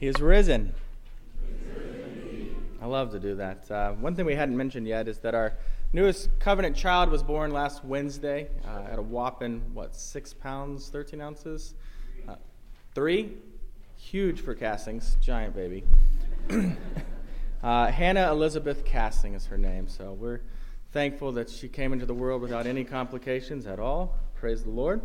[0.00, 0.72] He is risen.
[2.80, 3.70] I love to do that.
[3.70, 5.52] Uh, one thing we hadn't mentioned yet is that our
[5.92, 11.20] newest covenant child was born last Wednesday uh, at a whopping, what, six pounds, 13
[11.20, 11.74] ounces?
[12.26, 12.36] Uh,
[12.94, 13.34] three?
[13.98, 15.18] Huge for Castings.
[15.20, 15.84] Giant baby.
[17.62, 19.86] Uh, Hannah Elizabeth Casting is her name.
[19.86, 20.40] So we're
[20.92, 24.16] thankful that she came into the world without any complications at all.
[24.34, 25.02] Praise the Lord.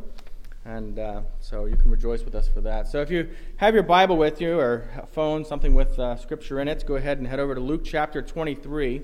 [0.68, 2.88] And uh, so you can rejoice with us for that.
[2.88, 6.59] So if you have your Bible with you or a phone, something with uh, scripture
[6.59, 9.04] in it, go ahead and head over to Luke chapter 23.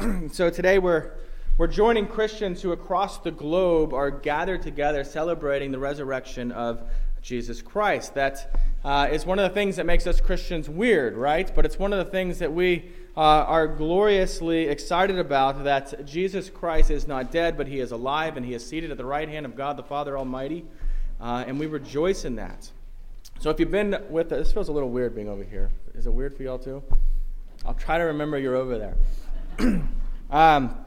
[0.32, 1.10] so today we're,
[1.58, 6.82] we're joining Christians who across the globe are gathered together celebrating the resurrection of
[7.20, 8.14] Jesus Christ.
[8.14, 11.54] That uh, is one of the things that makes us Christians weird, right?
[11.54, 16.50] But it's one of the things that we uh, are gloriously excited about that Jesus
[16.50, 19.28] Christ is not dead, but he is alive and he is seated at the right
[19.28, 20.64] hand of God the Father Almighty.
[21.18, 22.70] Uh, and we rejoice in that.
[23.38, 25.70] So if you've been with us, this feels a little weird being over here.
[25.94, 26.82] Is it weird for y'all too?
[27.64, 28.96] I'll try to remember you're over there.
[30.30, 30.84] um,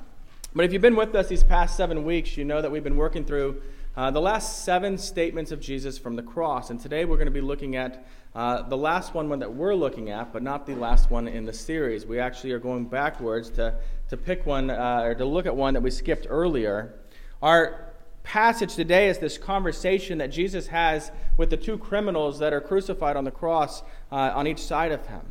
[0.54, 2.98] but if you've been with us these past seven weeks, you know that we've been
[2.98, 3.62] working through
[3.96, 6.70] uh, the last seven statements of Jesus from the cross.
[6.70, 9.76] And today we're going to be looking at uh, the last one, one that we're
[9.76, 12.06] looking at, but not the last one in the series.
[12.06, 13.76] We actually are going backwards to,
[14.10, 16.94] to pick one, uh, or to look at one that we skipped earlier.
[17.42, 17.86] Our
[18.24, 23.16] passage today is this conversation that Jesus has with the two criminals that are crucified
[23.16, 23.82] on the cross
[24.12, 25.22] uh, on each side of him.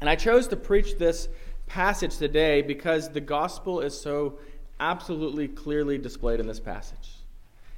[0.00, 1.28] And I chose to preach this
[1.66, 4.38] passage today because the gospel is so
[4.78, 7.15] absolutely clearly displayed in this passage.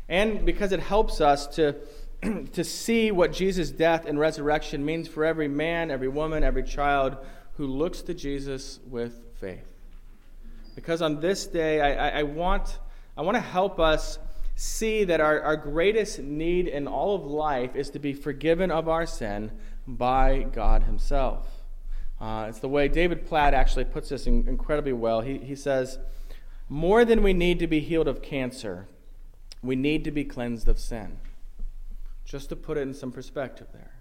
[0.08, 1.76] And because it helps us to
[2.52, 7.16] to see what Jesus' death and resurrection means for every man, every woman, every child
[7.54, 9.66] who looks to Jesus with faith.
[10.74, 12.78] Because on this day, I, I, I want,
[13.16, 14.18] I want to help us
[14.56, 18.88] see that our, our greatest need in all of life is to be forgiven of
[18.88, 19.52] our sin
[19.86, 21.46] by God Himself.
[22.20, 25.20] Uh, it's the way David Platt actually puts this in, incredibly well.
[25.20, 25.98] He, he says,
[26.68, 28.88] More than we need to be healed of cancer,
[29.62, 31.18] we need to be cleansed of sin.
[32.24, 33.92] Just to put it in some perspective there.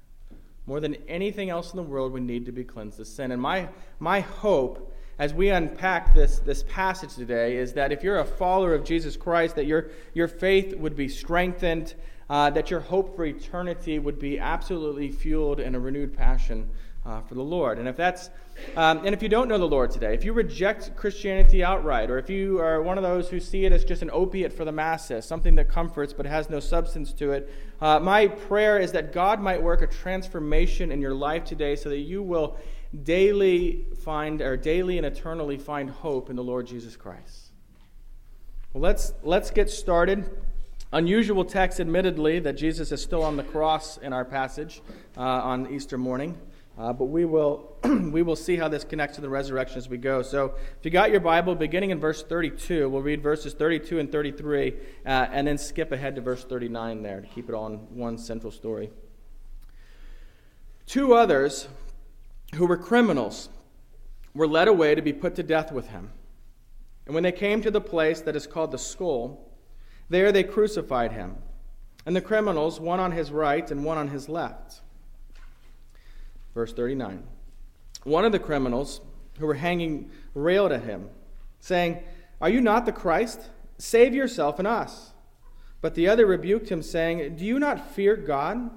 [0.66, 3.31] More than anything else in the world, we need to be cleansed of sin.
[3.31, 3.69] And my,
[4.00, 8.75] my hope as we unpack this, this passage today is that if you're a follower
[8.75, 11.96] of Jesus Christ, that your, your faith would be strengthened,
[12.29, 16.69] uh, that your hope for eternity would be absolutely fueled in a renewed passion
[17.07, 17.79] uh, for the Lord.
[17.79, 18.29] And if that's,
[18.75, 22.18] um, and if you don't know the Lord today, if you reject Christianity outright, or
[22.18, 24.72] if you are one of those who see it as just an opiate for the
[24.72, 29.13] masses, something that comforts but has no substance to it, uh, my prayer is that
[29.13, 32.57] God might work a transformation in your life today, so that you will
[33.03, 37.51] daily find, or daily and eternally find hope in the Lord Jesus Christ.
[38.73, 40.29] Well, let's let's get started.
[40.94, 44.81] Unusual text, admittedly, that Jesus is still on the cross in our passage
[45.17, 46.38] uh, on Easter morning.
[46.78, 49.98] Uh, but we will, we will see how this connects to the resurrection as we
[49.98, 50.22] go.
[50.22, 54.12] So if you got your Bible, beginning in verse 32, we'll read verses 32 and
[54.12, 54.74] 33,
[55.06, 58.18] uh, and then skip ahead to verse 39 there to keep it all in one
[58.18, 58.92] central story.
[60.86, 61.68] Two others
[62.56, 63.50] who were criminals
[64.36, 66.12] were led away to be put to death with him.
[67.08, 69.52] And when they came to the place that is called the skull,
[70.09, 71.38] there they crucified him,
[72.06, 74.82] and the criminals, one on his right and one on his left.
[76.57, 77.22] Verse 39.
[78.03, 79.01] One of the criminals
[79.38, 81.07] who were hanging railed at him,
[81.59, 82.01] saying,
[82.41, 83.51] Are you not the Christ?
[83.78, 85.13] Save yourself and us.
[85.81, 88.72] But the other rebuked him, saying, Do you not fear God,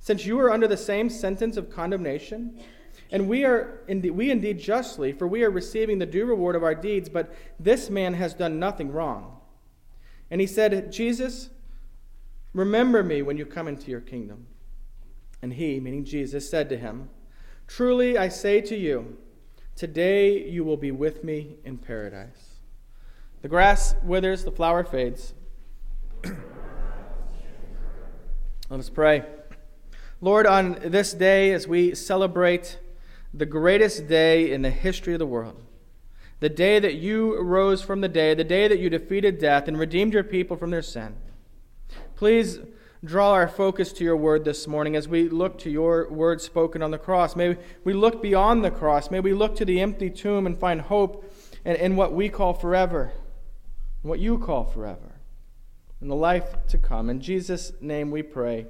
[0.00, 2.60] since you are under the same sentence of condemnation?
[3.12, 6.64] And we are indeed, we indeed justly, for we are receiving the due reward of
[6.64, 9.38] our deeds, but this man has done nothing wrong.
[10.32, 11.50] And he said, Jesus,
[12.54, 14.48] remember me when you come into your kingdom.
[15.40, 17.08] And he, meaning Jesus, said to him,
[17.70, 19.16] Truly I say to you,
[19.76, 22.56] today you will be with me in paradise.
[23.42, 25.34] The grass withers, the flower fades.
[28.68, 29.22] Let us pray.
[30.20, 32.80] Lord, on this day, as we celebrate
[33.32, 35.62] the greatest day in the history of the world,
[36.40, 39.78] the day that you rose from the dead, the day that you defeated death and
[39.78, 41.14] redeemed your people from their sin,
[42.16, 42.58] please
[43.02, 46.82] draw our focus to your word this morning as we look to your word spoken
[46.82, 47.34] on the cross.
[47.34, 49.10] May we look beyond the cross.
[49.10, 51.32] May we look to the empty tomb and find hope
[51.64, 53.12] in, in what we call forever,
[54.02, 55.20] what you call forever,
[56.02, 57.08] in the life to come.
[57.08, 58.66] In Jesus' name we pray.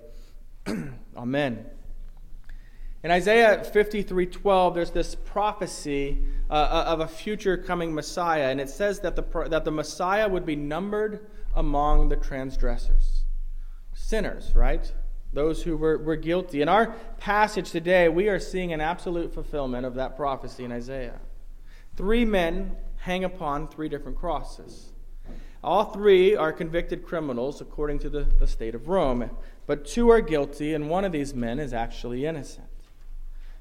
[1.16, 1.66] Amen.
[3.02, 8.68] In Isaiah 53:12, there's this prophecy uh, uh, of a future coming Messiah, and it
[8.68, 11.26] says that the, that the Messiah would be numbered
[11.56, 13.19] among the transgressors
[14.10, 14.92] sinners, right?
[15.32, 16.62] those who were, were guilty.
[16.62, 21.20] In our passage today, we are seeing an absolute fulfillment of that prophecy in Isaiah.
[21.96, 24.92] Three men hang upon three different crosses.
[25.62, 29.30] All three are convicted criminals according to the, the state of Rome,
[29.66, 32.66] but two are guilty, and one of these men is actually innocent.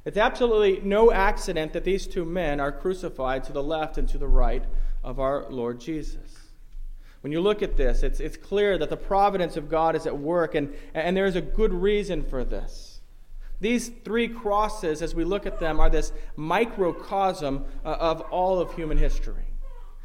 [0.05, 4.17] It's absolutely no accident that these two men are crucified to the left and to
[4.17, 4.63] the right
[5.03, 6.38] of our Lord Jesus.
[7.21, 10.17] When you look at this, it's, it's clear that the providence of God is at
[10.17, 13.01] work, and, and there is a good reason for this.
[13.59, 18.73] These three crosses, as we look at them, are this microcosm uh, of all of
[18.73, 19.43] human history.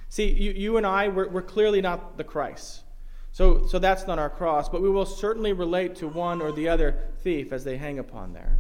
[0.09, 2.83] See, you, you and I, we're, we're clearly not the Christ.
[3.31, 6.69] So, so that's not our cross, but we will certainly relate to one or the
[6.69, 8.59] other thief as they hang upon there.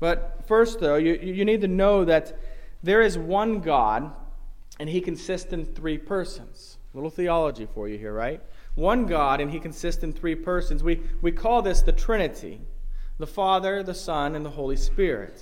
[0.00, 2.38] But first, though, you, you need to know that
[2.82, 4.10] there is one God,
[4.78, 6.77] and he consists in three persons.
[6.98, 8.42] Little theology for you here, right?
[8.74, 10.82] One God, and he consists in three persons.
[10.82, 12.60] We, we call this the Trinity
[13.18, 15.40] the Father, the Son, and the Holy Spirit.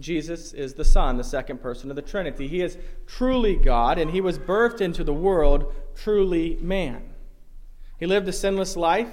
[0.00, 2.48] Jesus is the Son, the second person of the Trinity.
[2.48, 2.76] He is
[3.06, 7.14] truly God, and he was birthed into the world truly man.
[8.00, 9.12] He lived a sinless life.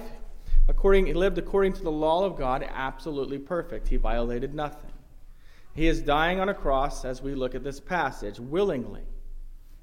[0.66, 3.86] According, he lived according to the law of God, absolutely perfect.
[3.86, 4.90] He violated nothing.
[5.74, 9.04] He is dying on a cross as we look at this passage, willingly.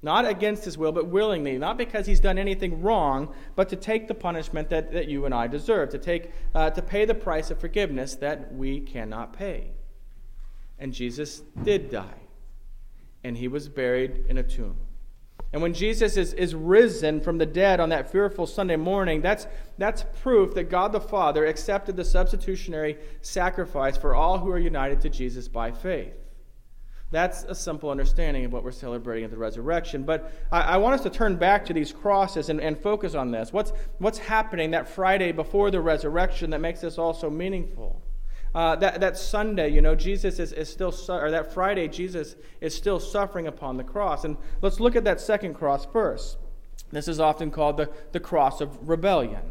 [0.06, 1.58] Not against his will, but willingly.
[1.58, 5.34] Not because he's done anything wrong, but to take the punishment that, that you and
[5.34, 9.72] I deserve, to, take, uh, to pay the price of forgiveness that we cannot pay.
[10.78, 12.22] And Jesus did die,
[13.24, 14.78] and he was buried in a tomb.
[15.52, 19.48] And when Jesus is, is risen from the dead on that fearful Sunday morning, that's,
[19.80, 25.02] that's proof that God the Father accepted the substitutionary sacrifice for all who are united
[25.02, 26.14] to Jesus by faith.
[27.12, 30.04] That's a simple understanding of what we're celebrating at the resurrection.
[30.04, 33.32] But I, I want us to turn back to these crosses and, and focus on
[33.32, 33.54] this.
[33.54, 38.02] What's, what's happening that Friday before the resurrection that makes this all so meaningful?
[38.56, 42.36] Uh, that, that Sunday, you know, Jesus is, is still, su- or that Friday, Jesus
[42.62, 44.24] is still suffering upon the cross.
[44.24, 46.38] And let's look at that second cross first.
[46.92, 49.42] This is often called the, the cross of rebellion.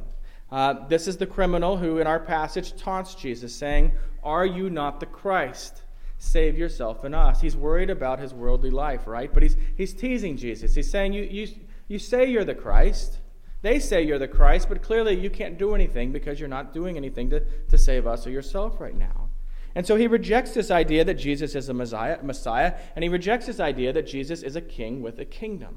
[0.50, 3.92] Uh, this is the criminal who, in our passage, taunts Jesus, saying,
[4.22, 5.82] Are you not the Christ?
[6.19, 7.40] Save yourself and us.
[7.40, 9.32] He's worried about his worldly life, right?
[9.32, 10.75] But he's, he's teasing Jesus.
[10.75, 11.49] He's saying, you, you,
[11.88, 13.19] you say you're the Christ.
[13.62, 16.96] They say you're the Christ, but clearly you can't do anything because you're not doing
[16.96, 19.31] anything to, to save us or yourself right now.
[19.75, 23.46] And so he rejects this idea that Jesus is a Messiah, Messiah, and he rejects
[23.46, 25.76] this idea that Jesus is a king with a kingdom.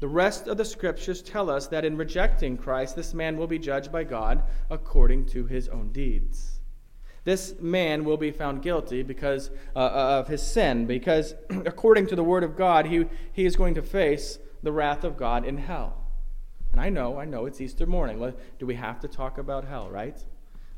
[0.00, 3.58] The rest of the scriptures tell us that in rejecting Christ, this man will be
[3.58, 6.57] judged by God according to his own deeds.
[7.28, 11.34] This man will be found guilty because uh, of his sin, because
[11.66, 13.04] according to the word of God, he,
[13.34, 16.06] he is going to face the wrath of God in hell.
[16.72, 18.32] And I know, I know it's Easter morning.
[18.58, 20.18] Do we have to talk about hell, right?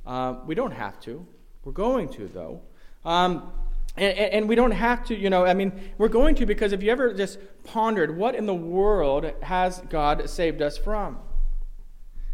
[0.04, 1.24] Uh, we don't have to.
[1.62, 2.62] We're going to, though.
[3.04, 3.52] Um,
[3.96, 6.82] and, and, we don't have to, you know, I mean, we're going to because if
[6.82, 11.20] you ever just pondered what in the world has God saved us from?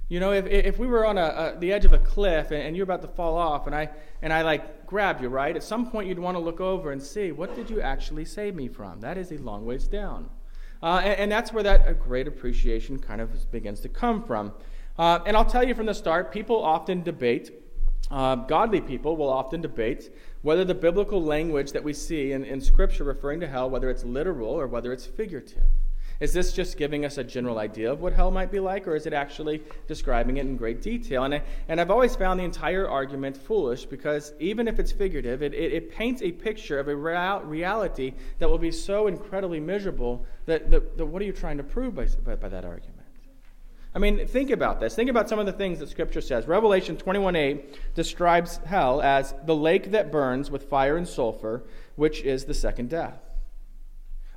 [0.09, 2.63] You know, if, if we were on a, a the edge of a cliff and,
[2.63, 3.91] and, you're about to fall off and I,
[4.23, 5.55] and I like grab you, right?
[5.55, 8.55] At some point you'd want to look over and see, what did you actually save
[8.55, 9.01] me from?
[9.01, 10.31] That is a long ways down.
[10.81, 14.53] Uh, and, and, that's where that great appreciation kind of begins to come from.
[14.99, 17.51] Uh, and I'll tell you from the start, people often debate,
[18.11, 20.11] uh, godly people will often debate
[20.43, 24.05] whether the biblical language that we see in, in Scripture referring to hell, whether it's
[24.05, 25.65] literal or whether it's figurative.
[26.19, 28.95] Is this just giving us a general idea of what hell might be like, or
[28.95, 31.25] is it actually describing it in great detail?
[31.25, 35.43] And, I, and I've always found the entire argument foolish because even if it's figurative,
[35.43, 39.61] it, it, it paints a picture of a real, reality that will be so incredibly
[39.61, 42.97] miserable that, that, that what are you trying to prove by, by, by that argument?
[43.95, 44.95] I mean, think about this.
[44.95, 46.47] Think about some of the things that Scripture says.
[46.47, 51.63] Revelation 21:8 describes hell as the lake that burns with fire and sulfur,
[51.95, 53.26] which is the second death.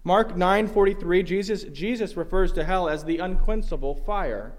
[0.10, 4.54] Mark 9:43 Jesus Jesus refers to hell as the unquenchable fire.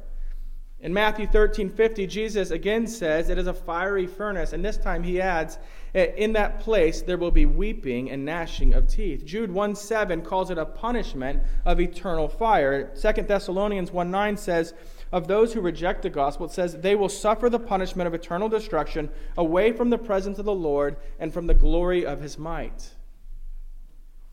[0.79, 5.21] In Matthew 13:50 Jesus again says it is a fiery furnace and this time he
[5.21, 5.59] adds
[5.93, 9.25] eh, in that place there will be weeping and gnashing of teeth.
[9.25, 12.89] Jude 1:7 calls it a punishment of eternal fire.
[12.95, 14.73] 2 Thessalonians 1:9 says
[15.11, 18.49] of those who reject the gospel it says they will suffer the punishment of eternal
[18.49, 22.95] destruction away from the presence of the Lord and from the glory of his might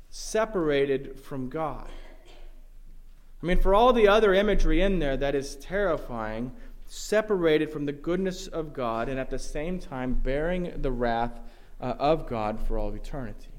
[0.10, 1.90] separated from God.
[3.42, 6.52] I mean, for all the other imagery in there that is terrifying,
[6.88, 11.40] separated from the goodness of God and at the same time bearing the wrath
[11.80, 13.50] uh, of God for all of eternity.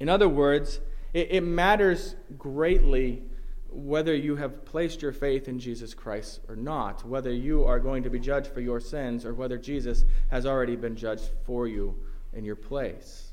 [0.00, 0.80] In other words,
[1.14, 3.22] it, it matters greatly
[3.70, 8.02] whether you have placed your faith in Jesus Christ or not, whether you are going
[8.02, 11.94] to be judged for your sins or whether Jesus has already been judged for you
[12.32, 13.32] in your place.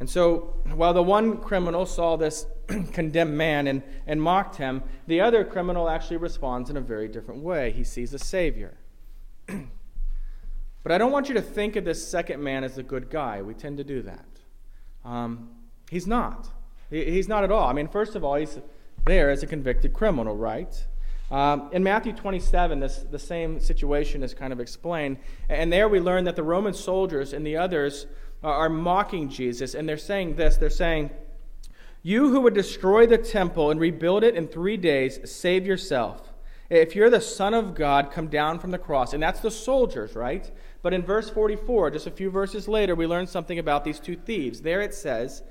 [0.00, 2.46] And so, while the one criminal saw this
[2.92, 7.42] condemned man and, and mocked him, the other criminal actually responds in a very different
[7.42, 7.72] way.
[7.72, 8.76] He sees a Savior.
[9.46, 13.42] but I don't want you to think of this second man as a good guy.
[13.42, 14.26] We tend to do that.
[15.04, 15.50] Um,
[15.90, 16.48] he's not.
[16.90, 17.68] He, he's not at all.
[17.68, 18.58] I mean, first of all, he's
[19.04, 20.86] there as a convicted criminal, right?
[21.30, 25.18] Um, in Matthew 27, this, the same situation is kind of explained.
[25.48, 28.06] And there we learn that the Roman soldiers and the others
[28.42, 31.10] Uh, are mocking Jesus, and they're saying this they're saying,
[32.02, 36.32] You who would destroy the temple and rebuild it in three days, save yourself.
[36.70, 39.14] If you're the Son of God, come down from the cross.
[39.14, 40.50] And that's the soldiers, right?
[40.82, 44.16] But in verse 44, just a few verses later, we learn something about these two
[44.16, 44.60] thieves.
[44.60, 45.42] There it says,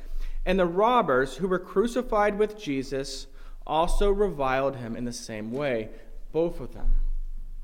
[0.45, 3.27] And the robbers who were crucified with Jesus
[3.65, 5.89] also reviled him in the same way,
[6.31, 6.91] both of them.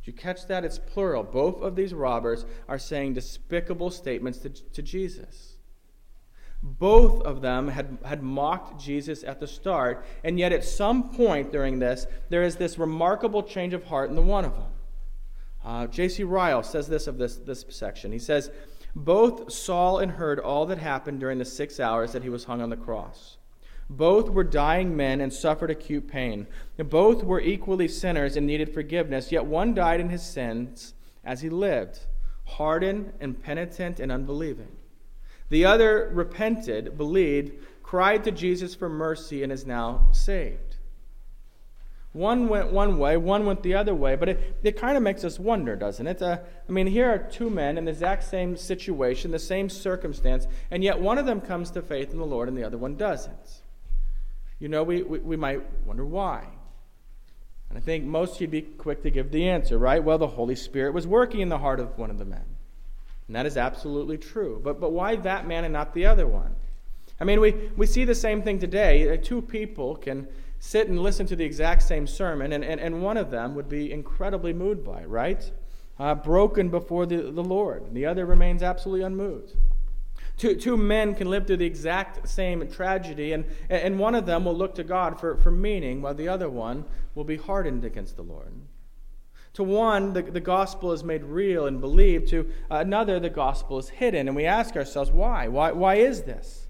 [0.03, 0.65] Did you catch that?
[0.65, 1.23] It's plural.
[1.23, 5.55] Both of these robbers are saying despicable statements to, to Jesus.
[6.61, 11.53] Both of them had, had mocked Jesus at the start, and yet at some point
[11.53, 14.71] during this, there is this remarkable change of heart in the one of them.
[15.63, 16.23] Uh, J.C.
[16.23, 18.11] Ryle says this of this, this section.
[18.11, 18.51] He says,
[18.95, 22.61] Both saw and heard all that happened during the six hours that he was hung
[22.61, 23.37] on the cross.
[23.89, 26.47] Both were dying men and suffered acute pain.
[26.77, 31.49] Both were equally sinners and needed forgiveness, yet one died in his sins as he
[31.49, 31.99] lived,
[32.45, 34.71] hardened, impenitent, and unbelieving.
[35.49, 40.77] The other repented, believed, cried to Jesus for mercy, and is now saved.
[42.13, 45.23] One went one way, one went the other way, but it, it kind of makes
[45.23, 46.21] us wonder, doesn't it?
[46.21, 46.37] Uh,
[46.67, 50.83] I mean, here are two men in the exact same situation, the same circumstance, and
[50.83, 53.62] yet one of them comes to faith in the Lord and the other one doesn't
[54.59, 56.45] you know, we, we, we might wonder why.
[57.69, 60.03] And I think most you'd be quick to give the answer, right?
[60.03, 62.45] Well, the Holy Spirit was working in the heart of one of the men.
[63.27, 64.61] And that is absolutely true.
[64.63, 66.55] But, but why that man and not the other one?
[67.19, 69.11] I mean, we, we see the same thing today.
[69.11, 70.27] Uh, two people can
[70.59, 73.69] sit and listen to the exact same sermon, and, and, and one of them would
[73.69, 75.51] be incredibly moved by it, right?
[75.99, 77.83] Uh, broken before the, the Lord.
[77.83, 79.55] And the other remains absolutely unmoved.
[80.37, 84.45] Two, two men can live through the exact same tragedy, and, and one of them
[84.45, 88.15] will look to God for, for meaning, while the other one will be hardened against
[88.15, 88.53] the Lord.
[89.53, 92.29] To one, the, the gospel is made real and believed.
[92.29, 94.27] To another, the gospel is hidden.
[94.27, 95.47] And we ask ourselves, why?
[95.47, 96.67] Why, why is this?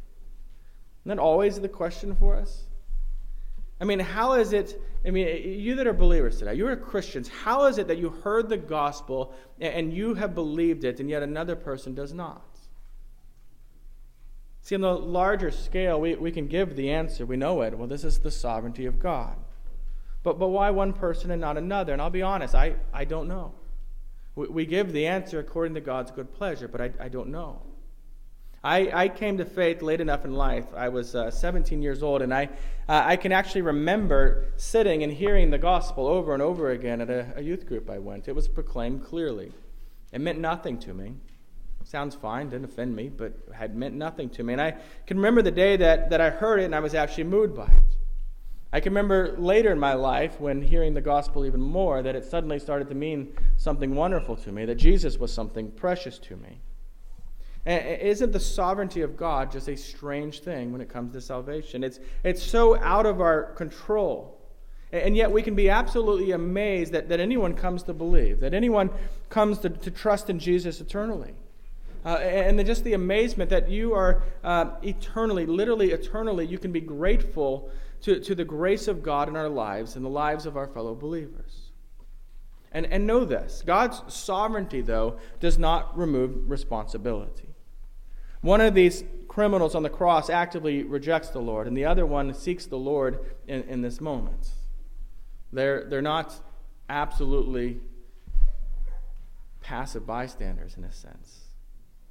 [1.02, 2.66] Isn't that always the question for us?
[3.80, 4.82] I mean, how is it?
[5.06, 8.10] I mean, you that are believers today, you are Christians, how is it that you
[8.10, 12.53] heard the gospel and you have believed it, and yet another person does not?
[14.64, 17.26] See, on the larger scale, we, we can give the answer.
[17.26, 17.78] We know it.
[17.78, 19.36] Well, this is the sovereignty of God.
[20.24, 21.92] But, but why one person and not another?
[21.92, 23.54] And I'll be honest, I, I don't know.
[24.36, 27.62] We, we give the answer according to God's good pleasure, but I, I don't know.
[28.64, 30.68] I, I came to faith late enough in life.
[30.74, 32.46] I was uh, 17 years old, and I,
[32.88, 37.10] uh, I can actually remember sitting and hearing the gospel over and over again at
[37.10, 38.30] a, a youth group I went.
[38.30, 39.52] It was proclaimed clearly.
[40.14, 41.16] It meant nothing to me.
[41.84, 44.54] Sounds fine, didn't offend me, but had meant nothing to me.
[44.54, 44.76] And I
[45.06, 47.66] can remember the day that, that I heard it and I was actually moved by
[47.66, 47.98] it.
[48.72, 52.26] I can remember later in my life when hearing the gospel even more that it
[52.26, 56.60] suddenly started to mean something wonderful to me, that Jesus was something precious to me.
[57.66, 61.84] And isn't the sovereignty of God just a strange thing when it comes to salvation?
[61.84, 64.42] It's, it's so out of our control.
[64.92, 68.90] And yet we can be absolutely amazed that, that anyone comes to believe, that anyone
[69.30, 71.34] comes to, to trust in Jesus eternally.
[72.06, 76.72] Uh, and then just the amazement that you are uh, eternally, literally eternally, you can
[76.72, 77.70] be grateful
[78.02, 80.94] to, to the grace of God in our lives and the lives of our fellow
[80.94, 81.72] believers.
[82.74, 87.50] And, and know this God's sovereignty, though, does not remove responsibility.
[88.42, 92.34] One of these criminals on the cross actively rejects the Lord, and the other one
[92.34, 94.50] seeks the Lord in, in this moment.
[95.54, 96.36] They're, they're not
[96.90, 97.80] absolutely
[99.62, 101.43] passive bystanders in a sense.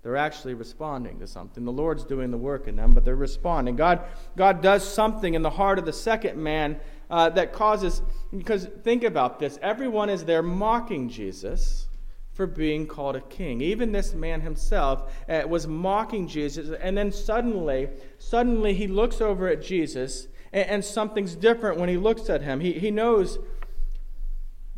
[0.02, 1.64] They're actually responding to something.
[1.64, 3.76] The Lord's doing the work in them, but they're responding.
[3.76, 4.04] God,
[4.37, 8.02] God does something in the heart of the second man uh, that causes,
[8.37, 11.87] because think about this everyone is there mocking Jesus
[12.32, 13.61] for being called a king.
[13.61, 19.47] Even this man himself uh, was mocking Jesus, and then suddenly, suddenly he looks over
[19.49, 22.59] at Jesus, and, and something's different when he looks at him.
[22.59, 23.38] He, he knows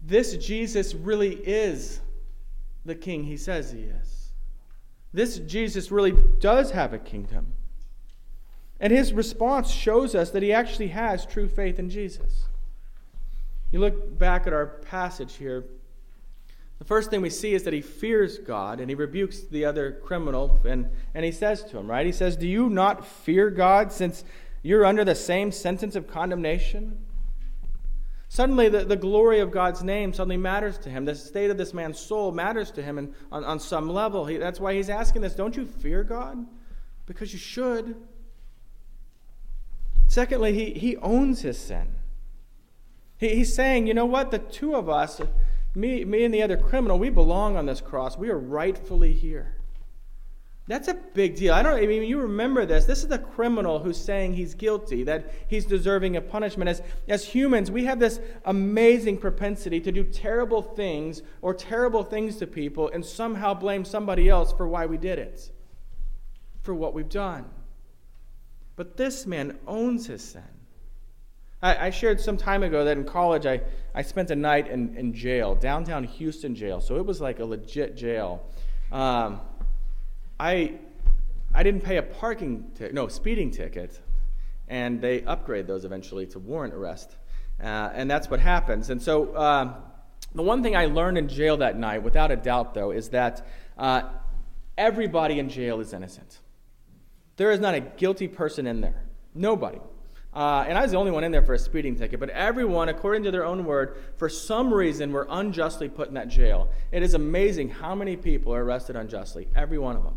[0.02, 2.00] this Jesus really is
[2.84, 4.13] the king he says he is.
[5.14, 7.54] This Jesus really does have a kingdom.
[8.80, 12.46] And his response shows us that he actually has true faith in Jesus.
[13.70, 15.64] you look back at our passage here,
[16.80, 19.92] the first thing we see is that he fears God and he rebukes the other
[19.92, 22.04] criminal and, and he says to him, right?
[22.04, 24.24] He says, Do you not fear God since
[24.62, 26.98] you're under the same sentence of condemnation?
[28.34, 31.04] Suddenly, the, the glory of God's name suddenly matters to him.
[31.04, 34.26] The state of this man's soul matters to him and on, on some level.
[34.26, 36.44] He, that's why he's asking this Don't you fear God?
[37.06, 37.94] Because you should.
[40.08, 41.92] Secondly, he, he owns his sin.
[43.18, 44.32] He, he's saying, You know what?
[44.32, 45.20] The two of us,
[45.76, 48.18] me, me and the other criminal, we belong on this cross.
[48.18, 49.53] We are rightfully here.
[50.66, 51.52] That's a big deal.
[51.52, 52.86] I don't I mean you remember this.
[52.86, 56.70] This is the criminal who's saying he's guilty, that he's deserving of punishment.
[56.70, 62.36] As, as humans, we have this amazing propensity to do terrible things or terrible things
[62.36, 65.50] to people and somehow blame somebody else for why we did it,
[66.62, 67.44] for what we've done.
[68.76, 70.42] But this man owns his sin.
[71.62, 73.60] I, I shared some time ago that in college I,
[73.94, 76.80] I spent a night in, in jail, downtown Houston jail.
[76.80, 78.46] So it was like a legit jail.
[78.90, 79.40] Um,
[80.38, 80.74] I,
[81.54, 84.00] I didn't pay a parking ticket, no, speeding ticket,
[84.68, 87.16] and they upgrade those eventually to warrant arrest.
[87.62, 88.90] Uh, and that's what happens.
[88.90, 89.74] And so uh,
[90.34, 93.46] the one thing I learned in jail that night, without a doubt, though, is that
[93.78, 94.02] uh,
[94.76, 96.40] everybody in jail is innocent.
[97.36, 99.02] There is not a guilty person in there.
[99.34, 99.78] Nobody.
[100.34, 102.88] Uh, and I was the only one in there for a speeding ticket, but everyone,
[102.88, 106.70] according to their own word, for some reason were unjustly put in that jail.
[106.90, 110.16] It is amazing how many people are arrested unjustly, every one of them.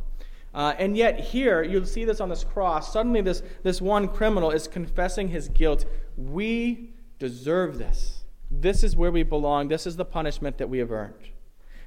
[0.58, 2.92] Uh, and yet, here, you'll see this on this cross.
[2.92, 5.86] Suddenly, this, this one criminal is confessing his guilt.
[6.18, 8.24] We deserve this.
[8.50, 9.68] This is where we belong.
[9.68, 11.30] This is the punishment that we have earned.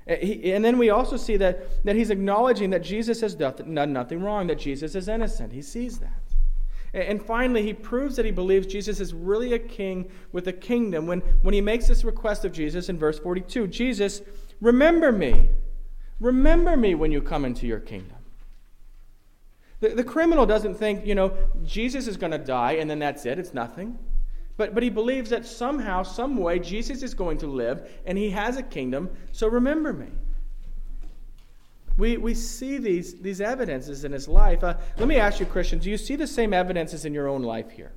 [0.09, 4.23] Uh, and then we also see that, that he's acknowledging that Jesus has done nothing
[4.23, 5.53] wrong, that Jesus is innocent.
[5.53, 6.23] He sees that.
[6.95, 11.09] And finally, he proves that he believes Jesus is really a king with a kingdom
[11.09, 14.23] when, when he makes this request of Jesus in verse 42 Jesus,
[14.61, 15.51] remember me.
[16.21, 18.19] Remember me when you come into your kingdom.
[19.81, 21.33] The, the criminal doesn't think, you know,
[21.65, 23.99] Jesus is going to die and then that's it, it's nothing.
[24.57, 28.31] But, but he believes that somehow, some way, Jesus is going to live and he
[28.31, 30.09] has a kingdom, so remember me.
[31.97, 34.63] We, we see these, these evidences in his life.
[34.63, 37.43] Uh, let me ask you, Christian, do you see the same evidences in your own
[37.43, 37.93] life here?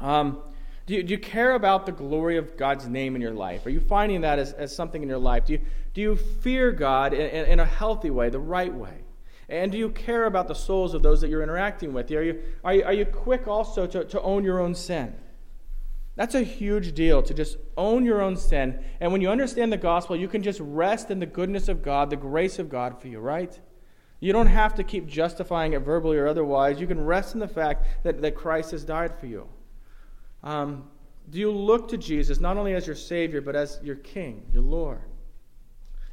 [0.00, 0.40] Um,
[0.86, 3.66] do, you, do you care about the glory of God's name in your life?
[3.66, 5.44] Are you finding that as, as something in your life?
[5.44, 5.60] Do you,
[5.94, 9.02] do you fear God in, in, in a healthy way, the right way?
[9.48, 12.10] And do you care about the souls of those that you're interacting with?
[12.10, 15.14] Are you, are you, are you quick also to, to own your own sin?
[16.16, 18.82] That's a huge deal to just own your own sin.
[19.00, 22.10] And when you understand the gospel, you can just rest in the goodness of God,
[22.10, 23.58] the grace of God for you, right?
[24.20, 26.80] You don't have to keep justifying it verbally or otherwise.
[26.80, 29.48] You can rest in the fact that, that Christ has died for you.
[30.42, 30.90] Um,
[31.30, 34.62] do you look to Jesus not only as your Savior, but as your King, your
[34.62, 35.02] Lord?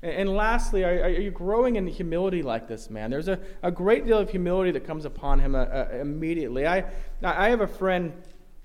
[0.06, 3.10] And, lastly, are, are, you growing in humility like this man?
[3.10, 6.68] There's a, a great deal of humility that comes upon him uh, uh, immediately.
[6.68, 6.86] I,
[7.24, 8.14] I have a friend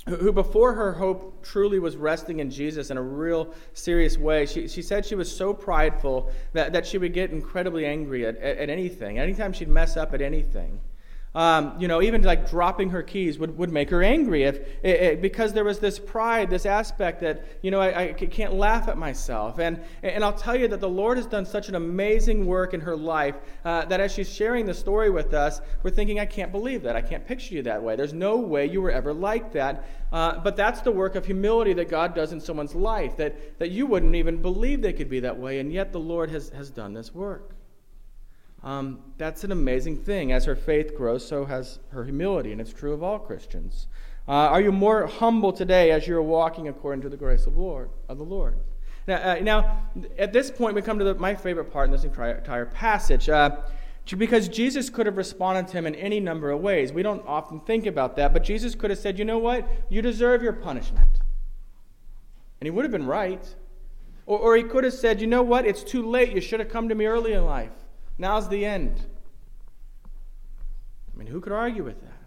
[0.07, 4.69] who before her hope truly was resting in Jesus in a real serious way, she,
[4.69, 8.59] she said she was so prideful that, that she would get incredibly angry at, at,
[8.59, 10.79] at anything, anytime she'd mess up at anything.
[11.33, 15.01] Um, you know, even like dropping her keys would, would make her angry if, it,
[15.01, 18.89] it, because there was this pride, this aspect that, you know, I, I can't laugh
[18.89, 19.61] at myself.
[19.61, 22.81] And, and I'll tell you that the Lord has done such an amazing work in
[22.81, 26.51] her life uh, that as she's sharing the story with us, we're thinking, I can't
[26.51, 26.97] believe that.
[26.97, 27.95] I can't picture you that way.
[27.95, 29.87] There's no way you were ever like that.
[30.11, 33.71] Uh, but that's the work of humility that God does in someone's life, that, that
[33.71, 35.61] you wouldn't even believe they could be that way.
[35.61, 37.55] And yet the Lord has, has done this work.
[38.63, 40.33] Um, that's an amazing thing.
[40.33, 43.87] As her faith grows, so has her humility, and it's true of all Christians.
[44.29, 47.91] Uh, are you more humble today as you're walking according to the grace of Lord
[48.09, 48.59] of the Lord?
[49.07, 52.05] Now, uh, now at this point, we come to the, my favorite part in this
[52.05, 53.29] entire passage.
[53.29, 53.57] Uh,
[54.17, 56.93] because Jesus could have responded to him in any number of ways.
[56.93, 59.69] We don't often think about that, but Jesus could have said, You know what?
[59.89, 61.09] You deserve your punishment.
[62.61, 63.55] And he would have been right.
[64.27, 65.65] Or, or he could have said, You know what?
[65.65, 66.33] It's too late.
[66.33, 67.71] You should have come to me early in life.
[68.21, 69.01] Now's the end.
[70.05, 72.19] I mean, who could argue with that?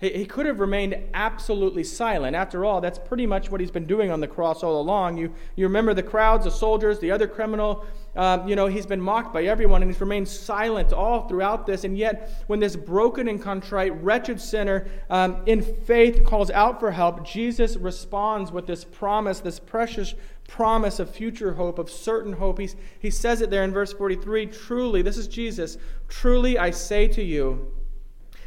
[0.00, 2.36] He, he could have remained absolutely silent.
[2.36, 5.16] After all, that's pretty much what he's been doing on the cross all along.
[5.16, 7.86] You, you remember the crowds, the soldiers, the other criminal.
[8.14, 11.82] Uh, you know, he's been mocked by everyone, and he's remained silent all throughout this.
[11.82, 16.92] And yet, when this broken and contrite, wretched sinner um, in faith calls out for
[16.92, 20.14] help, Jesus responds with this promise, this precious
[20.48, 22.58] promise of future hope, of certain hope.
[22.58, 27.06] He's, he says it there in verse 43 Truly, this is Jesus, truly I say
[27.06, 27.72] to you,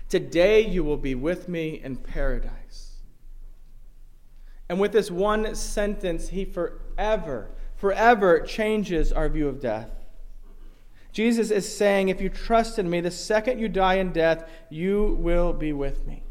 [0.10, 2.98] today you will be with me in paradise.
[4.68, 9.92] And with this one sentence, he forever, forever changes our view of death.
[11.12, 15.18] Jesus is saying, If you trust in me, the second you die in death, you
[15.20, 16.24] will be with me.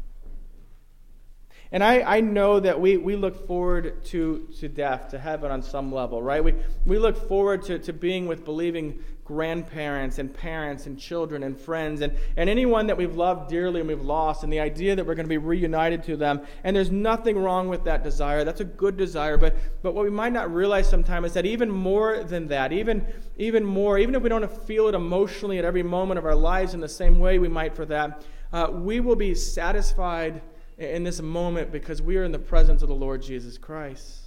[1.73, 5.61] And I, I know that we, we look forward to, to death, to heaven on
[5.61, 6.43] some level, right?
[6.43, 6.53] We,
[6.85, 12.01] we look forward to, to being with believing grandparents and parents and children and friends
[12.01, 15.15] and, and anyone that we've loved dearly and we've lost, and the idea that we're
[15.15, 16.41] going to be reunited to them.
[16.65, 18.43] And there's nothing wrong with that desire.
[18.43, 19.37] That's a good desire.
[19.37, 23.05] But, but what we might not realize sometimes is that even more than that, even,
[23.37, 26.73] even more, even if we don't feel it emotionally at every moment of our lives
[26.73, 30.41] in the same way we might for that, uh, we will be satisfied
[30.81, 34.21] in this moment because we are in the presence of the Lord Jesus Christ.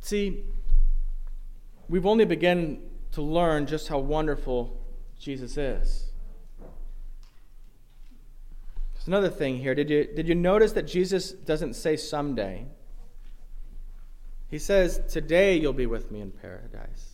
[0.00, 0.44] See,
[1.88, 4.78] we've only begun to learn just how wonderful
[5.18, 6.10] Jesus is.
[8.92, 9.74] There's another thing here.
[9.74, 12.66] Did you, did you notice that Jesus doesn't say someday?
[14.48, 17.12] He says, Today you'll be with me in paradise.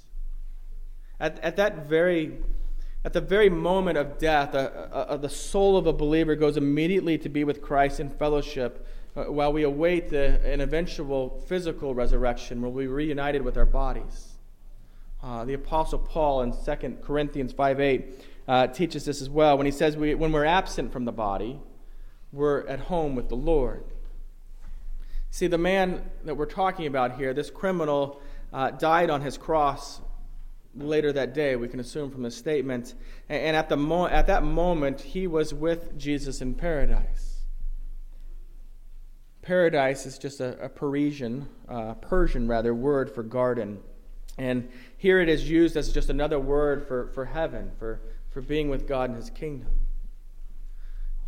[1.20, 2.38] At, at that very
[3.08, 7.16] at the very moment of death, uh, uh, the soul of a believer goes immediately
[7.16, 12.60] to be with Christ in fellowship uh, while we await the, an eventual physical resurrection
[12.60, 14.34] where we're reunited with our bodies.
[15.22, 19.64] Uh, the Apostle Paul in 2 Corinthians 5 8 uh, teaches this as well when
[19.64, 21.58] he says, we, When we're absent from the body,
[22.30, 23.84] we're at home with the Lord.
[25.30, 28.20] See, the man that we're talking about here, this criminal,
[28.52, 30.02] uh, died on his cross
[30.78, 32.94] later that day, we can assume from the statement.
[33.28, 37.42] And at, the mo- at that moment, he was with Jesus in paradise.
[39.42, 43.80] Paradise is just a, a Parisian, uh, Persian rather, word for garden.
[44.36, 48.68] And here it is used as just another word for, for heaven, for, for being
[48.68, 49.70] with God in his kingdom.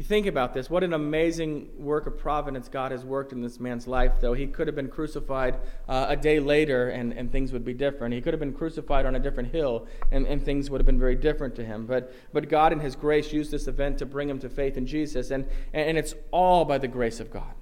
[0.00, 0.70] You think about this.
[0.70, 4.32] What an amazing work of providence God has worked in this man's life, though.
[4.32, 5.58] He could have been crucified
[5.90, 8.14] uh, a day later and, and things would be different.
[8.14, 10.98] He could have been crucified on a different hill and, and things would have been
[10.98, 11.84] very different to him.
[11.84, 14.86] But, but God, in His grace, used this event to bring him to faith in
[14.86, 15.30] Jesus.
[15.30, 17.52] And, and it's all by the grace of God.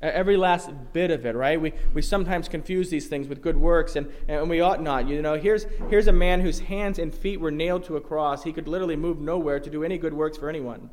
[0.00, 1.60] Every last bit of it, right?
[1.60, 5.08] We, we sometimes confuse these things with good works, and, and we ought not.
[5.08, 8.44] You know, here's, here's a man whose hands and feet were nailed to a cross.
[8.44, 10.88] He could literally move nowhere to do any good works for anyone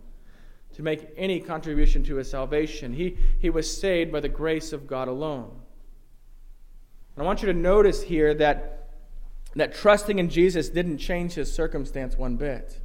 [0.74, 2.94] to make any contribution to his salvation.
[2.94, 5.52] He, he was saved by the grace of God alone.
[7.16, 8.90] And I want you to notice here that,
[9.56, 12.80] that trusting in Jesus didn't change his circumstance one bit.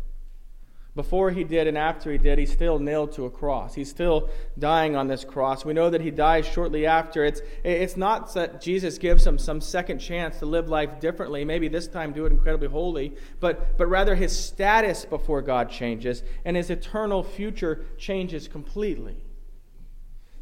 [0.98, 3.72] Before he did and after he did, he's still nailed to a cross.
[3.72, 5.64] He's still dying on this cross.
[5.64, 7.24] We know that he dies shortly after.
[7.24, 11.68] It's, it's not that Jesus gives him some second chance to live life differently, maybe
[11.68, 16.56] this time do it incredibly holy, but, but rather his status before God changes and
[16.56, 19.22] his eternal future changes completely.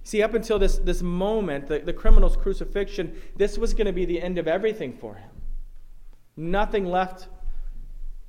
[0.04, 4.06] See, up until this, this moment, the, the criminal's crucifixion, this was going to be
[4.06, 5.28] the end of everything for him.
[6.34, 7.28] Nothing left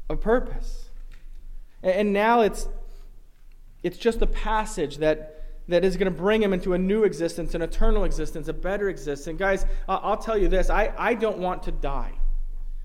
[0.10, 0.87] of purpose.
[1.88, 2.68] And now it's,
[3.84, 7.56] it's just a passage that, that is going to bring him into a new existence,
[7.56, 9.28] an eternal existence, a better existence.
[9.28, 12.14] And guys, I'll tell you this I, I don't want to die.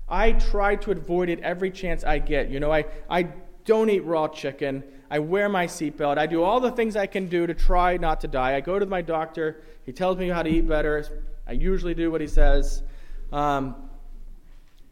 [0.07, 2.49] I try to avoid it every chance I get.
[2.49, 3.27] You know, I, I
[3.65, 4.83] don't eat raw chicken.
[5.09, 6.17] I wear my seatbelt.
[6.17, 8.55] I do all the things I can do to try not to die.
[8.55, 9.61] I go to my doctor.
[9.85, 11.23] He tells me how to eat better.
[11.47, 12.83] I usually do what he says.
[13.31, 13.75] Um,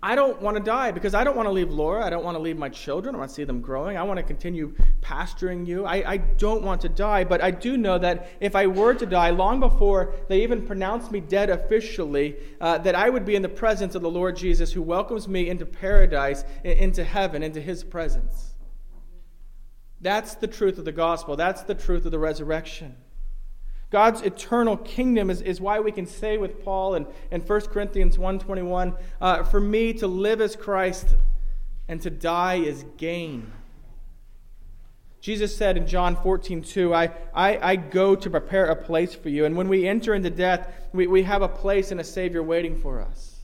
[0.03, 2.03] I don't want to die because I don't want to leave Laura.
[2.03, 3.13] I don't want to leave my children.
[3.13, 3.97] I want to see them growing.
[3.97, 5.85] I want to continue pastoring you.
[5.85, 9.05] I, I don't want to die, but I do know that if I were to
[9.05, 13.43] die, long before they even pronounce me dead officially, uh, that I would be in
[13.43, 17.83] the presence of the Lord Jesus who welcomes me into paradise, into heaven, into his
[17.83, 18.55] presence.
[20.01, 21.35] That's the truth of the gospel.
[21.35, 22.95] That's the truth of the resurrection.
[23.91, 28.17] God's eternal kingdom is, is why we can say with Paul in, in 1 Corinthians
[28.17, 31.15] 1.21, uh, For me to live as Christ
[31.89, 33.51] and to die is gain.
[35.19, 39.29] Jesus said in John 14, 2, I, I, I go to prepare a place for
[39.29, 39.45] you.
[39.45, 42.75] And when we enter into death, we, we have a place and a Savior waiting
[42.75, 43.40] for us.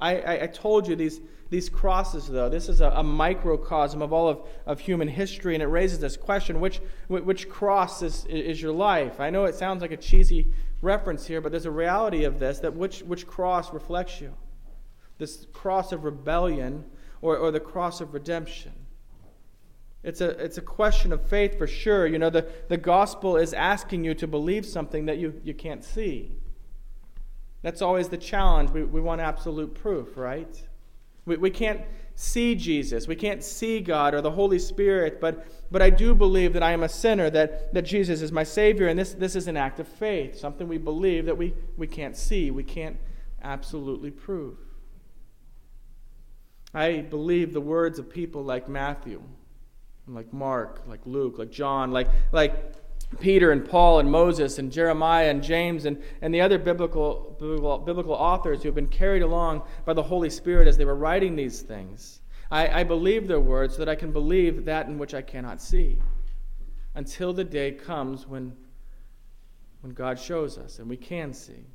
[0.00, 4.12] I, I, I told you these, these crosses, though, this is a, a, microcosm of
[4.12, 8.62] all of, of human history, and it raises this question which, which cross is, is
[8.62, 9.20] your life?
[9.20, 12.60] I know it sounds like a cheesy reference here, but there's a reality of this
[12.60, 14.34] that which, which cross reflects you?
[15.18, 16.84] This cross of rebellion
[17.20, 18.72] or, or the cross of redemption?
[20.02, 22.06] It's a, it's a question of faith for sure.
[22.06, 25.84] You know, the, the gospel is asking you to believe something that you, you can't
[25.84, 26.32] see.
[27.62, 28.70] That's always the challenge.
[28.70, 30.62] We, we want absolute proof, right?
[31.26, 31.82] We, we can't
[32.14, 33.06] see Jesus.
[33.06, 36.72] We can't see God or the Holy Spirit, but, but I do believe that I
[36.72, 39.80] am a sinner, that, that Jesus is my Savior, and this, this is an act
[39.80, 42.96] of faith, something we believe that we, we can't see, we can't
[43.42, 44.58] absolutely prove.
[46.72, 49.22] I believe the words of people like Matthew,
[50.06, 52.74] like Mark, like Luke, like John, like, like
[53.18, 57.78] Peter and Paul and Moses and Jeremiah and James and, and the other biblical, biblical,
[57.78, 61.34] biblical authors who have been carried along by the Holy Spirit as they were writing
[61.34, 62.20] these things.
[62.50, 65.60] I, I believe their words so that I can believe that in which I cannot
[65.60, 65.98] see
[66.94, 68.56] until the day comes when,
[69.80, 71.66] when God shows us and we can see.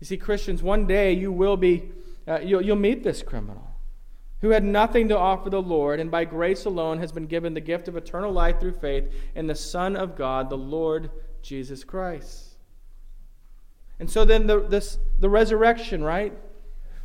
[0.00, 1.90] You see, Christians, one day you will be,
[2.26, 3.69] uh, you'll, you'll meet this criminal
[4.40, 7.60] who had nothing to offer the Lord, and by grace alone has been given the
[7.60, 11.10] gift of eternal life through faith in the Son of God, the Lord
[11.42, 12.56] Jesus Christ.
[13.98, 16.32] And so then the, this, the resurrection, right?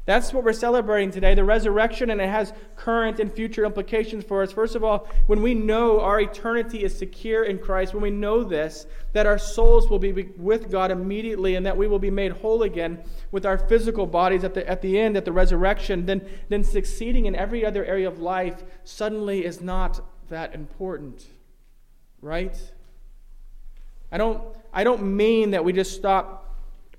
[0.05, 4.43] That's what we're celebrating today the resurrection, and it has current and future implications for
[4.43, 4.51] us.
[4.51, 8.43] First of all, when we know our eternity is secure in Christ, when we know
[8.43, 12.33] this, that our souls will be with God immediately and that we will be made
[12.33, 16.21] whole again with our physical bodies at the, at the end, at the resurrection, then,
[16.49, 21.25] then succeeding in every other area of life suddenly is not that important.
[22.21, 22.55] Right?
[24.11, 26.44] I don't, I don't mean that we just stop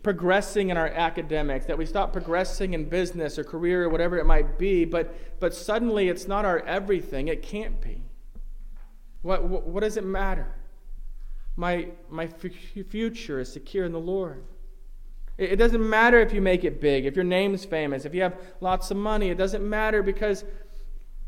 [0.06, 4.24] progressing in our academics, that we stop progressing in business or career or whatever it
[4.24, 7.26] might be, but, but suddenly it's not our everything.
[7.26, 8.04] It can't be.
[9.22, 10.54] What, what, what does it matter?
[11.56, 12.52] My, my f-
[12.88, 14.44] future is secure in the Lord.
[15.38, 18.22] It, it doesn't matter if you make it big, if your name's famous, if you
[18.22, 19.30] have lots of money.
[19.30, 20.44] It doesn't matter because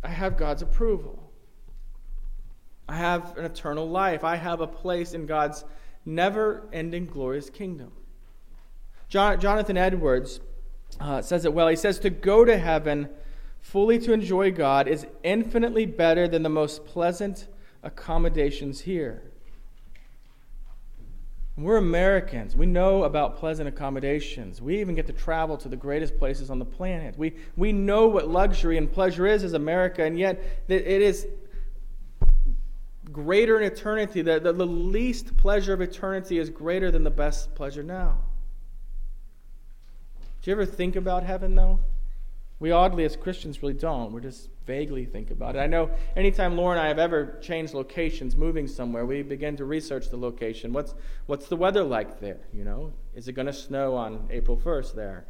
[0.05, 1.33] I have God's approval.
[2.89, 4.23] I have an eternal life.
[4.23, 5.65] I have a place in God's
[6.07, 7.91] never ending glorious kingdom.
[9.09, 10.41] John, Jonathan Edwards
[11.01, 11.69] uh, says it well.
[11.69, 13.09] He says, To go to heaven
[13.61, 17.49] fully to enjoy God is infinitely better than the most pleasant
[17.83, 19.23] accommodations here.
[21.57, 22.55] We're Americans.
[22.55, 24.63] We know about pleasant accommodations.
[24.63, 27.19] We even get to travel to the greatest places on the planet.
[27.19, 31.27] We, we know what luxury and pleasure is as America, and yet it is
[33.11, 34.23] greater in eternity.
[34.23, 38.19] The, the, the least pleasure of eternity is greater than the best pleasure now.
[40.49, 41.79] Do you ever think about heaven, though?
[42.59, 44.15] We oddly, as Christians, really don't.
[44.15, 45.59] We just vaguely think about it.
[45.59, 49.67] I know anytime Laura and I have ever changed locations, moving somewhere, we begin to
[49.67, 50.73] research the location.
[50.73, 50.95] What's,
[51.27, 52.41] what's the weather like there?
[52.55, 55.27] You know, is it going to snow on April 1st there?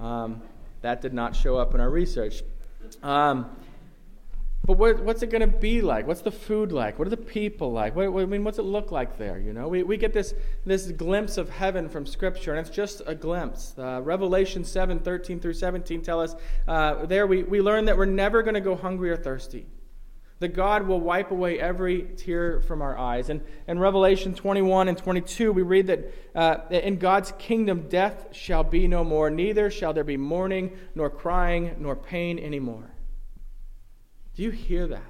[0.00, 0.40] Um,
[0.80, 2.42] that did not show up in our research.
[3.02, 3.54] Um,
[4.64, 6.06] but what, what's it going to be like?
[6.06, 6.96] What's the food like?
[6.96, 7.96] What are the people like?
[7.96, 9.40] What, I mean, what's it look like there?
[9.40, 13.02] You know, we, we get this, this glimpse of heaven from Scripture, and it's just
[13.04, 13.74] a glimpse.
[13.76, 16.36] Uh, Revelation 7 13 through 17 tell us
[16.68, 19.66] uh, there we, we learn that we're never going to go hungry or thirsty.
[20.38, 23.30] That God will wipe away every tear from our eyes.
[23.30, 28.62] And in Revelation 21 and 22, we read that uh, in God's kingdom, death shall
[28.62, 32.91] be no more, neither shall there be mourning, nor crying, nor pain anymore.
[34.34, 35.02] Do you hear that?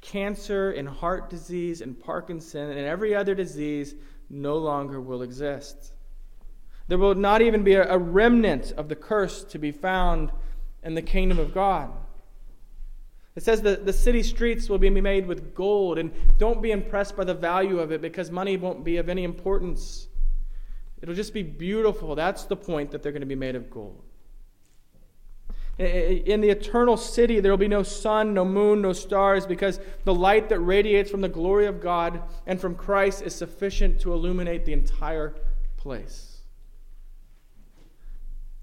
[0.00, 3.94] Cancer and heart disease and Parkinson and every other disease
[4.30, 5.92] no longer will exist.
[6.88, 10.32] There will not even be a remnant of the curse to be found
[10.82, 11.92] in the kingdom of God.
[13.36, 17.16] It says that the city streets will be made with gold, and don't be impressed
[17.16, 20.08] by the value of it because money won't be of any importance.
[21.00, 22.14] It'll just be beautiful.
[22.14, 24.02] That's the point that they're going to be made of gold.
[25.80, 30.12] In the eternal city, there will be no sun, no moon, no stars, because the
[30.12, 34.66] light that radiates from the glory of God and from Christ is sufficient to illuminate
[34.66, 35.34] the entire
[35.78, 36.42] place.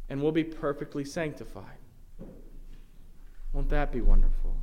[0.09, 1.79] And we'll be perfectly sanctified.
[3.51, 4.55] Won't that be wonderful?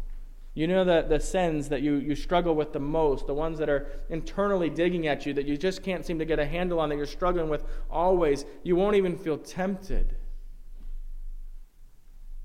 [0.55, 3.69] You know that the sins that you, you struggle with the most, the ones that
[3.69, 6.89] are internally digging at you, that you just can't seem to get a handle on,
[6.91, 10.15] that you're struggling with always, you won't even feel tempted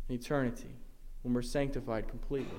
[0.10, 0.76] eternity
[1.24, 2.58] when we're sanctified completely.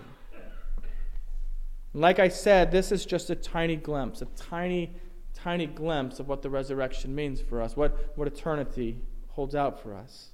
[1.93, 4.95] And like I said, this is just a tiny glimpse, a tiny,
[5.35, 9.95] tiny glimpse of what the resurrection means for us, what, what eternity holds out for
[9.95, 10.31] us.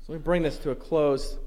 [0.00, 1.38] So let me bring this to a close.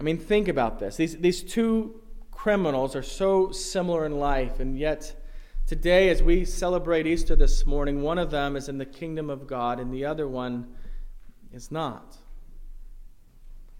[0.00, 0.96] I mean, think about this.
[0.96, 5.14] These, these two criminals are so similar in life, and yet
[5.66, 9.46] today, as we celebrate Easter this morning, one of them is in the kingdom of
[9.46, 10.66] God, and the other one
[11.52, 12.16] is not.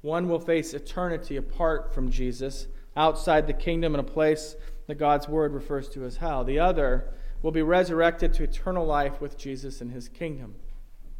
[0.03, 4.57] One will face eternity apart from Jesus, outside the kingdom in a place
[4.87, 6.45] that God's word refers to as hell.
[6.45, 10.55] The other will be resurrected to eternal life with Jesus in his kingdom.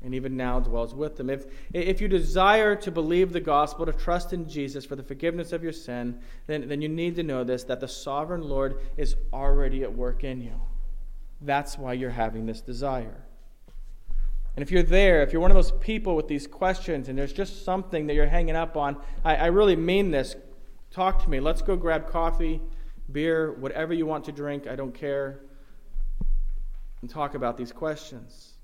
[0.03, 1.29] and even now dwells with them.
[1.29, 5.53] If, if you desire to believe the gospel, to trust in Jesus for the forgiveness
[5.53, 9.17] of your sin, then, then you need to know this that the sovereign Lord is
[9.33, 10.61] already at work in you.
[11.41, 13.25] That's why you're having this desire.
[14.59, 17.33] And if you're there, if you're one of those people with these questions and there's
[17.33, 20.35] just something that you're hanging up on, I, I really mean this.
[20.91, 21.39] Talk to me.
[21.39, 22.61] Let's go grab coffee,
[23.13, 24.67] beer, whatever you want to drink.
[24.67, 25.43] I don't care.
[27.03, 28.55] And talk about these questions.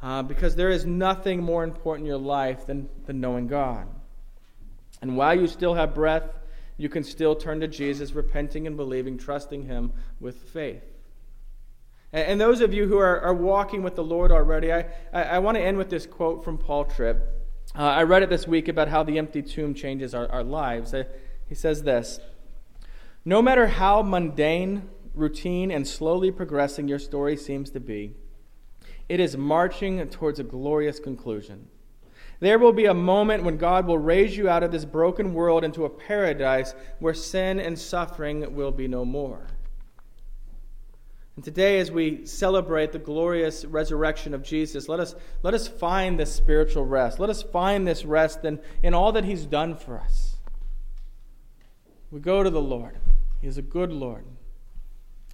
[0.00, 3.88] Uh, because there is nothing more important in your life than, than knowing God.
[5.02, 6.30] And while you still have breath,
[6.76, 10.84] you can still turn to Jesus, repenting and believing, trusting Him with faith.
[12.12, 15.38] And, those of you who are, are walking with the Lord already, I, I, I
[15.38, 17.18] want to end with this quote from Paul Tripp.
[17.78, 20.92] Uh, I read it this week about how the empty tomb changes our, our lives.
[20.92, 21.04] Uh,
[21.46, 22.18] he says this
[23.24, 28.16] No matter how mundane, routine, and slowly progressing your story seems to be,
[29.08, 31.68] it is marching towards a glorious conclusion.
[32.40, 35.62] There will be a moment when God will raise you out of this broken world
[35.62, 39.46] into a paradise where sin and suffering will be no more.
[41.40, 46.20] And today, as we celebrate the glorious resurrection of Jesus, let us, let us find
[46.20, 47.18] this spiritual rest.
[47.18, 50.36] Let us find this rest in, in all that He's done for us.
[52.10, 52.98] We go to the Lord.
[53.40, 54.26] He is a good Lord.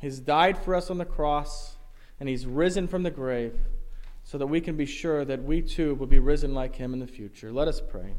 [0.00, 1.74] He's died for us on the cross
[2.20, 3.58] and he's risen from the grave
[4.22, 7.00] so that we can be sure that we too will be risen like him in
[7.00, 7.50] the future.
[7.50, 8.14] Let us pray.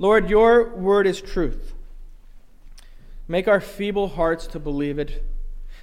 [0.00, 1.74] Lord, your word is truth.
[3.28, 5.22] Make our feeble hearts to believe it.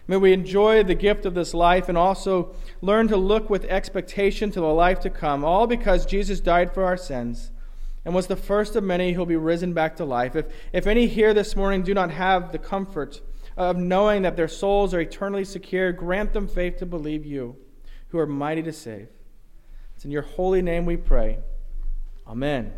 [0.08, 4.52] May we enjoy the gift of this life and also learn to look with expectation
[4.52, 7.52] to the life to come, all because Jesus died for our sins
[8.06, 10.36] and was the first of many who will be risen back to life.
[10.36, 13.22] If, if any here this morning do not have the comfort
[13.56, 17.56] of knowing that their souls are eternally secure, grant them faith to believe you,
[18.10, 19.08] who are mighty to save.
[19.96, 21.39] It's in your holy name we pray.
[22.28, 22.74] Amen.